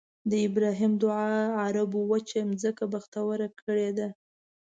د 0.29 0.33
ابراهیم 0.47 0.93
دعا 1.03 1.29
عربو 1.63 1.99
وچه 2.11 2.39
ځمکه 2.61 2.85
بختوره 2.93 3.47
کړې 3.61 3.89
ده. 3.97 4.07